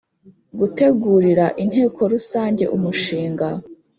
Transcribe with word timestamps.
Gutegurira 0.59 1.45
Inteko 1.63 1.99
rusange 2.13 2.63
umushinga 2.75 3.47